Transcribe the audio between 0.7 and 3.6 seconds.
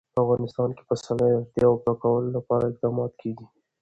کې د پسرلی د اړتیاوو پوره کولو لپاره اقدامات کېږي.